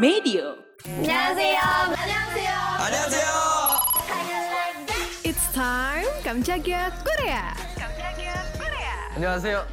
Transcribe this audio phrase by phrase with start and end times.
[0.00, 0.56] Medio.
[0.86, 1.60] 안녕하세요.
[1.92, 2.52] 안녕하세요.
[2.80, 3.28] 안녕하세요.
[5.24, 7.52] It's time Kamchagia Korea.
[9.16, 9.66] 안녕하세요.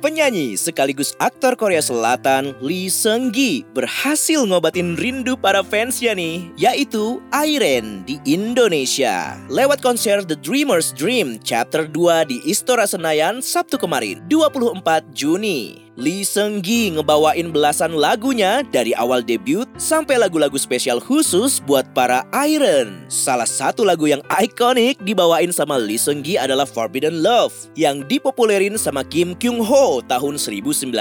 [0.00, 7.20] Penyanyi sekaligus aktor Korea Selatan Lee Seung Gi berhasil ngobatin rindu para fansnya nih, yaitu
[7.28, 9.36] Airen di Indonesia.
[9.52, 15.83] Lewat konser The Dreamer's Dream Chapter 2 di Istora Senayan Sabtu kemarin, 24 Juni.
[15.95, 22.27] Lee Seung Gi ngebawain belasan lagunya dari awal debut sampai lagu-lagu spesial khusus buat para
[22.43, 23.07] Iron.
[23.07, 28.75] Salah satu lagu yang ikonik dibawain sama Lee Seung Gi adalah Forbidden Love yang dipopulerin
[28.75, 30.91] sama Kim Kyung Ho tahun 1997.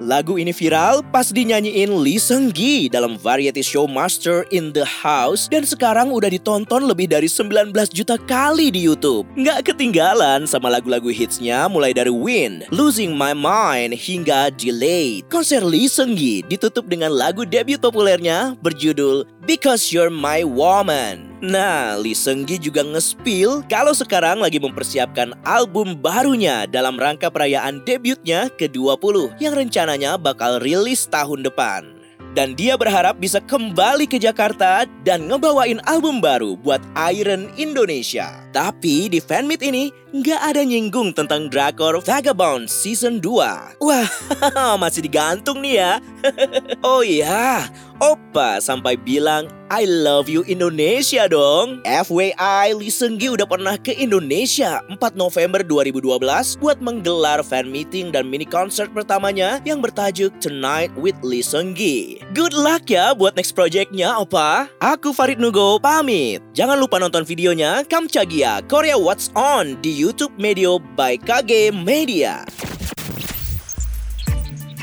[0.00, 5.44] Lagu ini viral pas dinyanyiin Lee Seung Gi dalam variety show Master in the House
[5.52, 9.28] dan sekarang udah ditonton lebih dari 19 juta kali di YouTube.
[9.36, 15.26] Nggak ketinggalan sama lagu-lagu hitsnya mulai dari Win, Losing My Mind hingga Delayed.
[15.32, 21.40] Konser Lee Seung Gi ditutup dengan lagu debut populernya berjudul Because You're My Woman.
[21.42, 27.82] Nah, Lee Seung Gi juga nge-spill kalau sekarang lagi mempersiapkan album barunya dalam rangka perayaan
[27.82, 31.96] debutnya ke-20 yang rencananya bakal rilis tahun depan.
[32.36, 38.45] Dan dia berharap bisa kembali ke Jakarta dan ngebawain album baru buat Iron Indonesia.
[38.56, 43.84] Tapi di fanmeet ini nggak ada nyinggung tentang drakor Vagabond Season 2.
[43.84, 44.08] Wah,
[44.80, 45.92] masih digantung nih ya.
[46.88, 47.68] oh iya,
[48.00, 51.84] Opa sampai bilang I love you Indonesia dong.
[51.84, 58.08] FYI, Lee Seung Gi udah pernah ke Indonesia 4 November 2012 buat menggelar fan meeting
[58.08, 62.24] dan mini concert pertamanya yang bertajuk Tonight with Lee Seung Gi.
[62.32, 64.70] Good luck ya buat next projectnya, Opa.
[64.80, 66.40] Aku Farid Nugo pamit.
[66.56, 72.46] Jangan lupa nonton videonya Kamchagia Korea What's On di YouTube Medio by KG Media.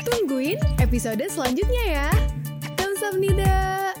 [0.04, 2.08] Tungguin episode selanjutnya ya.
[2.76, 3.93] Kamsahamnida.